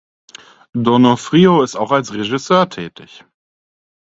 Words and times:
D’Onofrio 0.73 1.61
ist 1.61 1.75
auch 1.75 1.91
als 1.91 2.11
Regisseur 2.11 2.67
tätig. 2.67 3.23